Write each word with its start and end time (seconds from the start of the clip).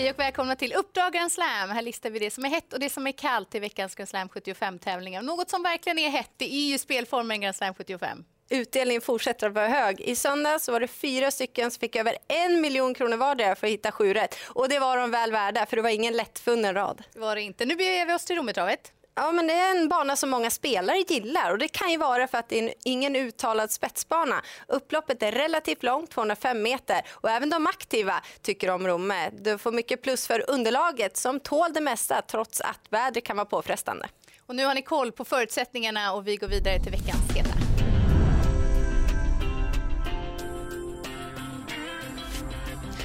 Hej 0.00 0.10
och 0.10 0.18
välkomna 0.18 0.56
till 0.56 0.72
Uppdrag 0.72 1.12
Grand 1.12 1.32
Slam. 1.32 1.70
Här 1.70 1.82
listar 1.82 2.10
vi 2.10 2.18
det 2.18 2.30
som 2.30 2.44
är 2.44 2.48
hett 2.48 2.72
och 2.72 2.80
det 2.80 2.90
som 2.90 3.06
är 3.06 3.12
kallt 3.12 3.54
i 3.54 3.58
veckans 3.58 3.94
Grand 3.94 4.08
Slam 4.08 4.28
75-tävlingar. 4.28 5.22
Något 5.22 5.50
som 5.50 5.62
verkligen 5.62 5.98
är 5.98 6.08
hett, 6.10 6.30
det 6.36 6.54
är 6.54 6.70
ju 6.70 6.78
spelformen 6.78 7.40
Grand 7.40 7.56
Slam 7.56 7.74
75. 7.74 8.24
Utdelningen 8.50 9.02
fortsätter 9.02 9.46
att 9.46 9.52
vara 9.52 9.68
hög. 9.68 10.00
I 10.00 10.16
söndags 10.16 10.68
var 10.68 10.80
det 10.80 10.88
fyra 10.88 11.30
stycken 11.30 11.70
som 11.70 11.80
fick 11.80 11.96
över 11.96 12.16
en 12.28 12.60
miljon 12.60 12.94
kronor 12.94 13.16
vardera 13.16 13.56
för 13.56 13.66
att 13.66 13.72
hitta 13.72 13.92
sju 13.92 14.14
rätt. 14.14 14.34
Och 14.46 14.68
det 14.68 14.78
var 14.78 14.96
de 14.96 15.10
väl 15.10 15.32
värda, 15.32 15.66
för 15.66 15.76
det 15.76 15.82
var 15.82 15.90
ingen 15.90 16.16
lättfunnen 16.16 16.74
rad. 16.74 17.02
Det 17.12 17.20
var 17.20 17.36
det 17.36 17.42
inte. 17.42 17.64
Nu 17.64 17.76
beger 17.76 18.06
vi 18.06 18.12
oss 18.12 18.24
till 18.24 18.36
Rommetravet. 18.36 18.92
Ja, 19.14 19.32
men 19.32 19.46
det 19.46 19.52
är 19.52 19.70
en 19.76 19.88
bana 19.88 20.16
som 20.16 20.30
många 20.30 20.50
spelare 20.50 20.98
gillar 21.08 21.50
och 21.50 21.58
det 21.58 21.68
kan 21.68 21.90
ju 21.90 21.96
vara 21.96 22.26
för 22.26 22.38
att 22.38 22.48
det 22.48 22.58
är 22.58 22.74
ingen 22.84 23.16
uttalad 23.16 23.70
spetsbana. 23.70 24.42
Upploppet 24.68 25.22
är 25.22 25.32
relativt 25.32 25.82
långt, 25.82 26.10
205 26.10 26.62
meter 26.62 27.02
och 27.10 27.30
även 27.30 27.50
de 27.50 27.66
aktiva 27.66 28.22
tycker 28.42 28.70
om 28.70 28.86
Romme. 28.86 29.30
Du 29.32 29.58
får 29.58 29.72
mycket 29.72 30.02
plus 30.02 30.26
för 30.26 30.50
underlaget 30.50 31.16
som 31.16 31.40
tål 31.40 31.72
det 31.72 31.80
mesta 31.80 32.22
trots 32.22 32.60
att 32.60 32.80
vädret 32.88 33.24
kan 33.24 33.36
vara 33.36 33.46
påfrestande. 33.46 34.08
Och 34.46 34.54
nu 34.54 34.64
har 34.64 34.74
ni 34.74 34.82
koll 34.82 35.12
på 35.12 35.24
förutsättningarna 35.24 36.12
och 36.12 36.26
vi 36.26 36.36
går 36.36 36.48
vidare 36.48 36.80
till 36.82 36.92
veckans 36.92 37.36
heta. 37.36 37.49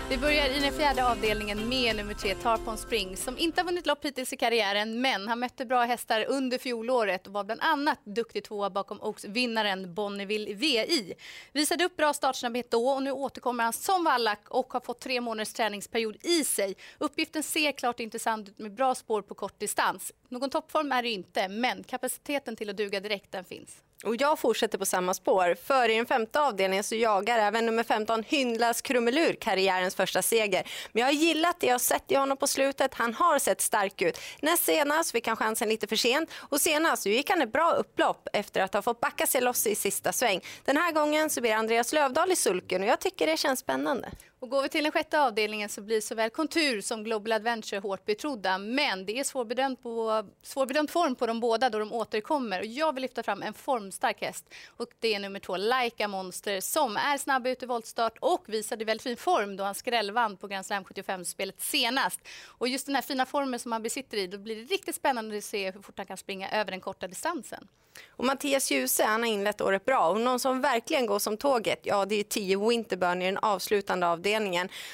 Vi 0.09 0.17
börjar 0.17 0.49
i 0.49 0.59
den 0.59 0.73
fjärde 0.73 1.05
avdelningen 1.11 1.69
med 1.69 1.95
nummer 1.95 2.13
tre, 2.13 2.35
Tarpon 2.35 2.77
Spring, 2.77 3.17
som 3.17 3.37
inte 3.37 3.61
har 3.61 3.65
vunnit 3.65 3.85
lopp 3.85 4.05
hittills 4.05 4.33
i 4.33 4.37
karriären, 4.37 5.01
men 5.01 5.27
han 5.27 5.39
mötte 5.39 5.65
bra 5.65 5.83
hästar 5.83 6.25
under 6.27 6.57
fjolåret 6.57 7.27
och 7.27 7.33
var 7.33 7.43
bland 7.43 7.61
annat 7.61 7.99
duktig 8.03 8.43
tvåa 8.43 8.69
bakom 8.69 9.01
Oaks-vinnaren 9.01 9.93
Bonneville 9.93 10.53
VI. 10.53 11.13
Visade 11.53 11.83
upp 11.85 11.97
bra 11.97 12.13
startsnabbhet 12.13 12.71
då 12.71 12.89
och 12.89 13.03
nu 13.03 13.11
återkommer 13.11 13.63
han 13.63 13.73
som 13.73 14.03
vallack 14.03 14.49
och 14.49 14.73
har 14.73 14.79
fått 14.79 14.99
tre 14.99 15.21
månaders 15.21 15.53
träningsperiod 15.53 16.17
i 16.21 16.43
sig. 16.43 16.75
Uppgiften 16.97 17.43
ser 17.43 17.71
klart 17.71 17.99
intressant 17.99 18.49
ut 18.49 18.59
med 18.59 18.73
bra 18.75 18.95
spår 18.95 19.21
på 19.21 19.33
kort 19.33 19.59
distans. 19.59 20.11
Någon 20.29 20.49
toppform 20.49 20.91
är 20.91 21.03
det 21.03 21.09
inte, 21.09 21.47
men 21.47 21.83
kapaciteten 21.83 22.55
till 22.55 22.69
att 22.69 22.77
duga 22.77 22.99
direkt 22.99 23.31
den 23.31 23.45
finns. 23.45 23.84
Och 24.03 24.15
jag 24.15 24.39
fortsätter 24.39 24.77
på 24.77 24.85
samma 24.85 25.13
spår. 25.13 25.55
För 25.63 25.89
i 25.89 25.95
den 25.95 26.05
femte 26.05 26.41
avdelningen 26.41 26.83
så 26.83 26.95
jagar 26.95 27.39
även 27.39 27.65
nummer 27.65 27.83
15 27.83 28.23
Hyndlas 28.23 28.81
Krumelur 28.81 29.33
karriärens 29.33 29.95
första 29.95 30.21
seger. 30.21 30.67
Men 30.91 31.01
jag 31.01 31.07
har 31.07 31.13
gillat 31.13 31.59
det 31.59 31.67
jag 31.67 31.73
har 31.73 31.79
sett 31.79 32.11
i 32.11 32.15
honom 32.15 32.37
på 32.37 32.47
slutet. 32.47 32.93
Han 32.93 33.13
har 33.13 33.39
sett 33.39 33.61
stark 33.61 34.01
ut. 34.01 34.19
Näst 34.41 34.63
senast 34.63 35.11
fick 35.11 35.27
han 35.27 35.37
chansen 35.37 35.69
lite 35.69 35.87
för 35.87 35.95
sent 35.95 36.29
och 36.35 36.61
senast 36.61 37.03
så 37.03 37.09
gick 37.09 37.29
han 37.29 37.41
ett 37.41 37.51
bra 37.51 37.71
upplopp 37.71 38.27
efter 38.33 38.61
att 38.61 38.73
ha 38.73 38.81
fått 38.81 38.99
backa 38.99 39.27
sig 39.27 39.41
loss 39.41 39.67
i 39.67 39.75
sista 39.75 40.13
sväng. 40.13 40.41
Den 40.65 40.77
här 40.77 40.91
gången 40.91 41.29
så 41.29 41.41
blir 41.41 41.53
Andreas 41.53 41.93
Lövdahl 41.93 42.31
i 42.31 42.35
sulken 42.35 42.81
och 42.81 42.87
jag 42.87 42.99
tycker 42.99 43.27
det 43.27 43.37
känns 43.37 43.59
spännande. 43.59 44.11
Och 44.45 44.51
går 44.51 44.61
vi 44.61 44.69
till 44.69 44.83
den 44.83 44.91
sjätte 44.91 45.21
avdelningen 45.21 45.69
så 45.69 45.81
blir 45.81 46.01
såväl 46.01 46.29
Kontur 46.29 46.81
som 46.81 47.03
Global 47.03 47.31
Adventure 47.31 47.79
hårt 47.79 48.05
betrodda. 48.05 48.57
Men 48.57 49.05
det 49.05 49.19
är 49.19 49.23
svårbedömd, 49.23 49.81
på, 49.81 50.25
svårbedömt 50.41 50.91
form 50.91 51.15
på 51.15 51.27
de 51.27 51.39
båda 51.39 51.69
då 51.69 51.79
de 51.79 51.93
återkommer. 51.93 52.59
Och 52.59 52.65
jag 52.65 52.93
vill 52.93 53.01
lyfta 53.01 53.23
fram 53.23 53.43
en 53.43 53.53
formstark 53.53 54.21
häst. 54.21 54.53
Och 54.67 54.87
det 54.99 55.13
är 55.13 55.19
nummer 55.19 55.39
två, 55.39 55.57
Laika 55.57 56.07
Monster, 56.07 56.61
som 56.61 56.97
är 56.97 57.17
snabb 57.17 57.47
ut 57.47 57.63
i 57.63 57.65
voltstart 57.65 58.17
och 58.19 58.43
visade 58.45 58.85
väldigt 58.85 59.03
fin 59.03 59.17
form 59.17 59.55
då 59.55 59.63
han 59.63 59.75
skrällvann 59.75 60.37
på 60.37 60.47
Grand 60.47 60.65
Slam 60.65 60.83
75-spelet 60.83 61.61
senast. 61.61 62.19
Och 62.45 62.67
just 62.67 62.85
den 62.85 62.95
här 62.95 63.01
fina 63.01 63.25
formen 63.25 63.59
som 63.59 63.71
han 63.71 63.83
besitter 63.83 64.17
i, 64.17 64.27
då 64.27 64.37
blir 64.37 64.55
det 64.55 64.61
riktigt 64.61 64.95
spännande 64.95 65.37
att 65.37 65.43
se 65.43 65.71
hur 65.71 65.81
fort 65.81 65.97
han 65.97 66.05
kan 66.05 66.17
springa 66.17 66.49
över 66.49 66.71
den 66.71 66.81
korta 66.81 67.07
distansen. 67.07 67.67
Och 68.07 68.25
Mattias 68.25 68.71
Djuse 68.71 69.03
han 69.03 69.21
har 69.21 69.29
inlett 69.29 69.61
året 69.61 69.85
bra 69.85 70.09
och 70.09 70.19
någon 70.19 70.39
som 70.39 70.61
verkligen 70.61 71.05
går 71.05 71.19
som 71.19 71.37
tåget, 71.37 71.79
ja 71.83 72.05
det 72.05 72.15
är 72.15 72.23
10 72.23 72.69
Winterburn 72.69 73.21
i 73.21 73.25
den 73.25 73.37
avslutande 73.37 74.07
avdelningen. 74.07 74.34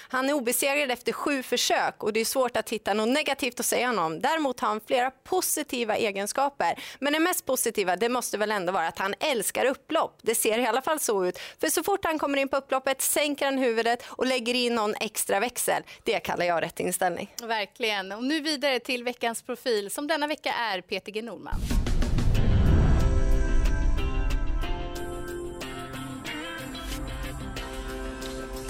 Han 0.10 0.30
är 0.30 0.34
obesegrad 0.34 0.92
efter 0.92 1.12
sju 1.12 1.44
försök 1.44 2.04
och 2.04 2.14
det 2.14 2.20
är 2.20 2.26
svårt 2.26 2.58
att 2.58 2.70
hitta 2.70 2.94
något 2.94 3.10
negativt 3.10 3.60
att 3.60 3.66
säga 3.66 3.88
honom. 3.88 4.20
Däremot 4.20 4.60
har 4.60 4.68
han 4.68 4.82
flera 4.88 5.12
positiva 5.12 5.96
egenskaper. 5.98 6.80
Men 7.00 7.14
det 7.14 7.20
mest 7.20 7.46
positiva 7.46 7.96
det 7.96 8.10
måste 8.10 8.38
väl 8.38 8.52
ändå 8.52 8.72
vara 8.72 8.88
att 8.88 9.00
han 9.00 9.14
älskar 9.20 9.66
upplopp. 9.66 10.20
Det 10.22 10.36
ser 10.36 10.60
i 10.60 10.66
alla 10.66 10.82
fall 10.82 11.00
så 11.00 11.26
ut. 11.26 11.40
För 11.60 11.70
så 11.70 11.84
fort 11.84 12.06
han 12.06 12.20
kommer 12.20 12.38
in 12.38 12.48
på 12.48 12.58
upploppet 12.58 13.02
sänker 13.02 13.46
han 13.46 13.58
huvudet 13.58 14.04
och 14.08 14.26
lägger 14.26 14.54
in 14.54 14.76
någon 14.76 14.96
extra 15.00 15.40
växel. 15.40 15.84
Det 16.04 16.20
kallar 16.20 16.46
jag 16.46 16.64
rätt 16.64 16.80
inställning. 16.80 17.34
Verkligen. 17.44 18.12
Och 18.12 18.24
nu 18.24 18.40
vidare 18.40 18.80
till 18.80 19.04
veckans 19.04 19.42
profil 19.42 19.92
som 19.92 20.08
denna 20.08 20.28
vecka 20.28 20.54
är 20.54 20.82
Peter 20.82 21.12
G 21.12 21.22
Norman. 21.22 21.91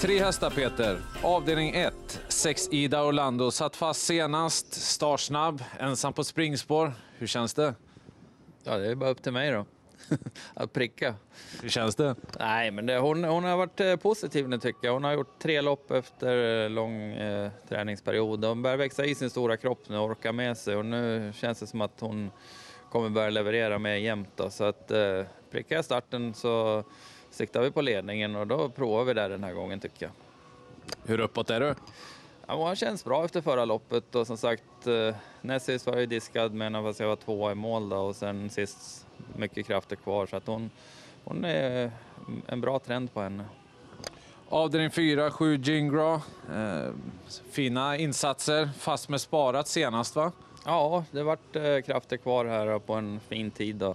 Tre 0.02 0.18
hästar 0.18 0.50
Peter. 0.50 0.98
Avdelning 1.22 1.74
1. 1.74 1.94
Sex 2.28 2.68
Ida 2.70 3.04
Orlando. 3.04 3.50
Satt 3.50 3.76
fast 3.76 4.06
senast. 4.06 4.72
Startsnabb. 4.74 5.62
Ensam 5.78 6.12
på 6.12 6.24
springspår. 6.24 6.92
Hur 7.18 7.26
känns 7.26 7.54
det? 7.54 7.74
Ja, 8.64 8.78
det 8.78 8.90
är 8.90 8.94
bara 8.94 9.10
upp 9.10 9.22
till 9.22 9.32
mig 9.32 9.52
då. 9.52 9.66
att 10.54 10.72
pricka. 10.72 11.14
Hur 11.62 11.68
känns 11.68 11.94
det? 11.94 12.16
Nej, 12.38 12.70
men 12.70 12.86
det, 12.86 12.98
hon, 12.98 13.24
hon 13.24 13.44
har 13.44 13.56
varit 13.56 13.80
eh, 13.80 13.96
positiv 13.96 14.48
nu 14.48 14.58
tycker 14.58 14.86
jag. 14.86 14.92
Hon 14.92 15.04
har 15.04 15.12
gjort 15.12 15.38
tre 15.38 15.60
lopp 15.60 15.90
efter 15.90 16.64
eh, 16.64 16.70
lång 16.70 17.12
eh, 17.12 17.50
träningsperiod. 17.68 18.44
Hon 18.44 18.62
börjar 18.62 18.76
växa 18.76 19.04
i 19.04 19.14
sin 19.14 19.30
stora 19.30 19.56
kropp 19.56 19.88
nu 19.88 19.98
och 19.98 20.04
orka 20.04 20.32
med 20.32 20.58
sig 20.58 20.76
och 20.76 20.86
nu 20.86 21.32
känns 21.34 21.60
det 21.60 21.66
som 21.66 21.80
att 21.80 22.00
hon 22.00 22.30
kommer 22.90 23.08
börja 23.08 23.30
leverera 23.30 23.78
mer 23.78 23.96
jämt. 23.96 24.30
Då. 24.36 24.50
Så 24.50 24.64
att 24.64 24.90
eh, 24.90 25.22
prickar 25.50 25.76
jag 25.76 25.84
starten 25.84 26.34
så 26.34 26.84
siktar 27.32 27.62
vi 27.62 27.70
på 27.70 27.80
ledningen 27.80 28.36
och 28.36 28.46
då 28.46 28.68
provar 28.68 29.04
vi 29.04 29.14
där 29.14 29.28
den 29.28 29.44
här 29.44 29.52
gången 29.52 29.80
tycker 29.80 30.06
jag. 30.06 30.12
Hur 31.04 31.20
uppåt 31.20 31.50
är 31.50 31.60
du? 31.60 31.74
Ja, 32.46 32.66
han 32.66 32.76
känns 32.76 33.04
bra 33.04 33.24
efter 33.24 33.40
förra 33.40 33.64
loppet 33.64 34.14
och 34.14 34.26
som 34.26 34.36
sagt 34.36 34.86
eh, 34.86 35.16
näst 35.40 35.66
sist 35.66 35.86
var 35.86 35.96
jag 35.96 36.08
diskad 36.08 36.54
men 36.54 36.74
jag 36.74 36.82
var 36.82 37.16
tvåa 37.16 37.52
i 37.52 37.54
mål 37.54 37.88
då 37.88 37.96
och 37.96 38.16
sen 38.16 38.50
sist 38.50 39.06
mycket 39.36 39.66
krafter 39.66 39.96
kvar 39.96 40.26
så 40.26 40.36
att 40.36 40.46
hon, 40.46 40.70
hon 41.24 41.44
är 41.44 41.90
en 42.46 42.60
bra 42.60 42.78
trend 42.78 43.14
på 43.14 43.20
henne. 43.20 43.44
Avdelning 44.48 44.90
4, 44.90 45.30
7 45.30 45.56
Jingra. 45.56 46.14
Eh, 46.54 46.90
fina 47.50 47.96
insatser, 47.96 48.70
fast 48.78 49.08
med 49.08 49.20
sparat 49.20 49.68
senast 49.68 50.16
va? 50.16 50.32
Ja, 50.64 51.04
det 51.10 51.22
vart 51.22 51.56
eh, 51.56 51.80
krafter 51.80 52.16
kvar 52.16 52.44
här 52.44 52.78
på 52.78 52.94
en 52.94 53.20
fin 53.20 53.50
tid. 53.50 53.76
Då. 53.76 53.94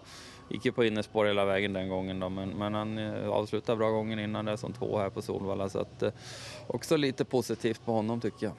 Gick 0.49 0.65
ju 0.65 0.71
på 0.71 0.85
innerspår 0.85 1.25
hela 1.25 1.45
vägen 1.45 1.73
den 1.73 1.89
gången 1.89 2.19
då, 2.19 2.29
men, 2.29 2.49
men 2.49 2.73
han 2.73 2.97
eh, 2.97 3.29
avslutade 3.29 3.77
bra 3.77 3.89
gången 3.89 4.19
innan 4.19 4.45
det 4.45 4.57
som 4.57 4.73
två 4.73 4.97
här 4.97 5.09
på 5.09 5.21
Solvalla. 5.21 5.69
Så 5.69 5.79
att, 5.79 6.03
eh, 6.03 6.11
också 6.67 6.97
lite 6.97 7.25
positivt 7.25 7.85
på 7.85 7.91
honom 7.91 8.21
tycker 8.21 8.45
jag. 8.45 8.53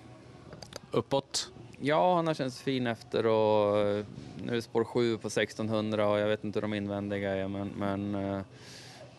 Uppåt? 0.90 1.50
Ja, 1.80 2.16
han 2.16 2.26
har 2.26 2.34
känts 2.34 2.62
fin 2.62 2.86
efter 2.86 3.26
och 3.26 3.78
eh, 3.78 4.04
nu 4.44 4.56
är 4.56 4.60
spår 4.60 4.84
7 4.84 5.18
på 5.18 5.26
1600 5.26 6.08
och 6.08 6.18
jag 6.18 6.28
vet 6.28 6.44
inte 6.44 6.56
hur 6.56 6.62
de 6.62 6.74
invändiga 6.74 7.36
är 7.36 7.48
men, 7.48 7.68
men 7.68 8.14
eh, 8.14 8.40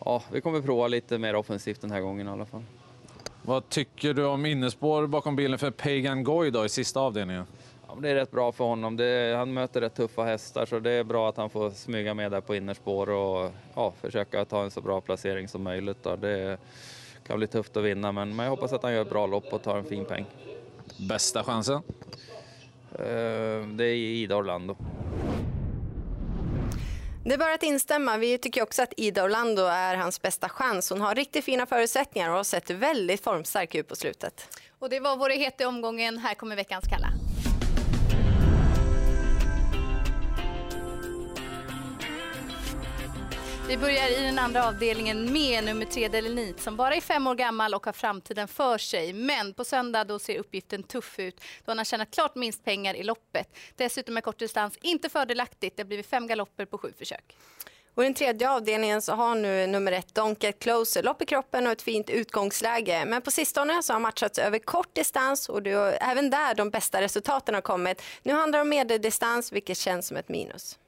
ja, 0.04 0.22
vi 0.32 0.40
kommer 0.40 0.60
prova 0.60 0.88
lite 0.88 1.18
mer 1.18 1.34
offensivt 1.34 1.80
den 1.80 1.90
här 1.90 2.00
gången 2.00 2.26
i 2.26 2.30
alla 2.30 2.46
fall. 2.46 2.62
Vad 3.42 3.68
tycker 3.68 4.14
du 4.14 4.26
om 4.26 4.46
innerspår 4.46 5.06
bakom 5.06 5.36
bilen 5.36 5.58
för 5.58 5.70
Pagan 5.70 6.24
Goy 6.24 6.50
då 6.50 6.64
i 6.64 6.68
sista 6.68 7.00
avdelningen? 7.00 7.46
Ja, 7.94 8.00
det 8.00 8.08
är 8.08 8.14
rätt 8.14 8.30
bra 8.30 8.52
för 8.52 8.64
honom. 8.64 8.96
Det, 8.96 9.34
han 9.36 9.52
möter 9.52 9.80
rätt 9.80 9.94
tuffa 9.94 10.24
hästar 10.24 10.66
så 10.66 10.78
det 10.78 10.90
är 10.90 11.04
bra 11.04 11.28
att 11.28 11.36
han 11.36 11.50
får 11.50 11.70
smyga 11.70 12.14
med 12.14 12.30
där 12.30 12.40
på 12.40 12.54
innerspår 12.54 13.10
och 13.10 13.52
ja, 13.74 13.92
försöka 14.00 14.44
ta 14.44 14.62
en 14.62 14.70
så 14.70 14.80
bra 14.80 15.00
placering 15.00 15.48
som 15.48 15.62
möjligt. 15.62 16.02
Då. 16.02 16.16
Det 16.16 16.58
kan 17.26 17.38
bli 17.38 17.46
tufft 17.46 17.76
att 17.76 17.84
vinna 17.84 18.12
men, 18.12 18.36
men 18.36 18.44
jag 18.44 18.50
hoppas 18.50 18.72
att 18.72 18.82
han 18.82 18.92
gör 18.92 19.02
ett 19.02 19.10
bra 19.10 19.26
lopp 19.26 19.52
och 19.52 19.62
tar 19.62 19.78
en 19.78 19.84
fin 19.84 20.04
peng. 20.04 20.26
Bästa 21.08 21.44
chansen? 21.44 21.82
Uh, 22.92 23.66
det 23.66 23.84
är 23.84 23.94
Ida 23.94 24.36
Orlando. 24.36 24.76
Det 27.24 27.34
är 27.34 27.38
bara 27.38 27.54
att 27.54 27.62
instämma. 27.62 28.16
Vi 28.16 28.38
tycker 28.38 28.62
också 28.62 28.82
att 28.82 28.92
Ida 28.96 29.24
Orlando 29.24 29.62
är 29.62 29.96
hans 29.96 30.22
bästa 30.22 30.48
chans. 30.48 30.90
Hon 30.90 31.00
har 31.00 31.14
riktigt 31.14 31.44
fina 31.44 31.66
förutsättningar 31.66 32.30
och 32.30 32.36
har 32.36 32.44
sett 32.44 32.70
väldigt 32.70 33.24
formstark 33.24 33.74
ut 33.74 33.88
på 33.88 33.96
slutet. 33.96 34.60
Och 34.78 34.90
det 34.90 35.00
var 35.00 35.16
vår 35.16 35.30
heta 35.30 35.68
omgången. 35.68 36.18
Här 36.18 36.34
kommer 36.34 36.56
veckans 36.56 36.84
kalla. 36.88 37.19
Vi 43.70 43.76
börjar 43.76 44.08
i 44.08 44.22
den 44.22 44.38
andra 44.38 44.68
avdelningen 44.68 45.32
med 45.32 45.64
nummer 45.64 45.86
tre 45.86 46.08
Delenit 46.08 46.60
som 46.60 46.76
bara 46.76 46.94
är 46.94 47.00
fem 47.00 47.26
år 47.26 47.34
gammal 47.34 47.74
och 47.74 47.86
har 47.86 47.92
framtiden 47.92 48.48
för 48.48 48.78
sig. 48.78 49.12
Men 49.12 49.54
på 49.54 49.64
söndag 49.64 50.04
då 50.04 50.18
ser 50.18 50.38
uppgiften 50.38 50.82
tuff 50.82 51.18
ut 51.18 51.40
då 51.64 51.70
han 51.70 51.78
har 51.78 51.84
tjänat 51.84 52.10
klart 52.10 52.34
minst 52.34 52.64
pengar 52.64 52.94
i 52.94 53.02
loppet. 53.02 53.56
Dessutom 53.76 54.16
är 54.16 54.20
kortdistans 54.20 54.76
inte 54.82 55.08
fördelaktigt. 55.08 55.76
Det 55.76 55.82
har 55.82 55.86
blivit 55.86 56.06
fem 56.06 56.26
galopper 56.26 56.64
på 56.64 56.78
sju 56.78 56.92
försök. 56.98 57.36
Och 57.94 58.02
I 58.02 58.06
den 58.06 58.14
tredje 58.14 58.50
avdelningen 58.50 59.02
så 59.02 59.12
har 59.12 59.34
nu 59.34 59.66
nummer 59.66 59.92
ett 59.92 60.14
Donket 60.14 60.58
Closer 60.58 61.02
lopp 61.02 61.22
i 61.22 61.26
kroppen 61.26 61.66
och 61.66 61.72
ett 61.72 61.82
fint 61.82 62.10
utgångsläge. 62.10 63.04
Men 63.06 63.22
på 63.22 63.30
sistone 63.30 63.82
så 63.82 63.92
har 63.92 64.00
matchats 64.00 64.38
över 64.38 64.58
kort 64.58 64.94
distans 64.94 65.48
och 65.48 65.62
det 65.62 65.70
är 65.70 65.98
även 66.10 66.30
där 66.30 66.54
de 66.54 66.70
bästa 66.70 67.00
resultaten 67.00 67.54
har 67.54 67.62
kommit. 67.62 68.02
Nu 68.22 68.32
handlar 68.32 68.58
det 68.58 68.62
om 68.62 68.68
medeldistans 68.68 69.52
vilket 69.52 69.78
känns 69.78 70.06
som 70.06 70.16
ett 70.16 70.28
minus. 70.28 70.78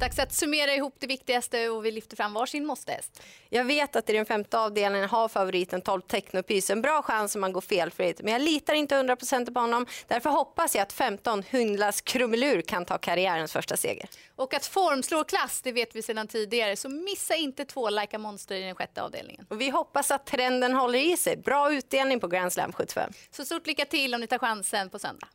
Dags 0.00 0.18
att 0.18 0.32
summera 0.34 0.74
ihop 0.74 0.96
det 0.98 1.06
viktigaste 1.06 1.68
och 1.68 1.84
vi 1.84 1.90
lyfter 1.90 2.16
fram 2.16 2.34
varsin 2.34 2.66
måstehäst. 2.66 3.22
Jag 3.48 3.64
vet 3.64 3.96
att 3.96 4.10
i 4.10 4.12
den 4.12 4.26
femte 4.26 4.58
avdelningen 4.58 5.08
har 5.08 5.28
favoriten 5.28 5.80
12 5.80 6.00
Technopys 6.00 6.70
en 6.70 6.82
bra 6.82 7.02
chans 7.02 7.34
om 7.34 7.40
man 7.40 7.52
går 7.52 7.60
felfritt. 7.60 8.20
Men 8.22 8.32
jag 8.32 8.42
litar 8.42 8.74
inte 8.74 8.94
100% 8.94 9.54
på 9.54 9.60
honom. 9.60 9.86
Därför 10.06 10.30
hoppas 10.30 10.74
jag 10.74 10.82
att 10.82 10.92
15 10.92 11.42
Hundlas 11.50 12.00
Krumelur 12.00 12.62
kan 12.62 12.84
ta 12.84 12.98
karriärens 12.98 13.52
första 13.52 13.76
seger. 13.76 14.08
Och 14.36 14.54
att 14.54 14.66
form 14.66 15.02
slår 15.02 15.24
klass, 15.24 15.60
det 15.62 15.72
vet 15.72 15.96
vi 15.96 16.02
sedan 16.02 16.28
tidigare. 16.28 16.76
Så 16.76 16.88
missa 16.88 17.34
inte 17.34 17.64
två 17.64 17.90
Like 17.90 18.18
Monster 18.18 18.54
i 18.54 18.60
den 18.60 18.74
sjätte 18.74 19.02
avdelningen. 19.02 19.46
Och 19.50 19.60
vi 19.60 19.70
hoppas 19.70 20.10
att 20.10 20.26
trenden 20.26 20.74
håller 20.74 20.98
i 20.98 21.16
sig. 21.16 21.36
Bra 21.36 21.72
utdelning 21.72 22.20
på 22.20 22.28
Grand 22.28 22.52
Slam 22.52 22.72
75. 22.72 23.12
Så 23.30 23.44
stort 23.44 23.66
lycka 23.66 23.84
till 23.84 24.14
om 24.14 24.20
ni 24.20 24.26
tar 24.26 24.38
chansen 24.38 24.90
på 24.90 24.98
söndag. 24.98 25.28